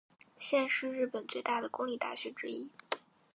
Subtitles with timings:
[0.39, 2.71] 现是日本最大的公立大学之一。